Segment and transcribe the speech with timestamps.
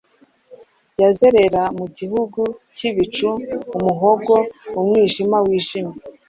[1.01, 2.41] Yazerera mu gihugu
[2.75, 3.29] cyibicu
[3.77, 4.35] umuhogo
[4.79, 5.97] 'umwijima wijimye,